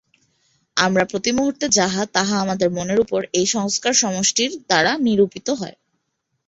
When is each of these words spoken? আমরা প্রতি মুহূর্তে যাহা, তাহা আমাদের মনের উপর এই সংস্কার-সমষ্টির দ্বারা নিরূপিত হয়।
আমরা 0.77 1.03
প্রতি 1.05 1.31
মুহূর্তে 1.31 1.65
যাহা, 1.77 2.01
তাহা 2.15 2.35
আমাদের 2.39 2.69
মনের 2.71 2.99
উপর 2.99 3.21
এই 3.33 3.47
সংস্কার-সমষ্টির 3.55 4.51
দ্বারা 4.61 4.91
নিরূপিত 5.05 5.47
হয়। 5.59 5.75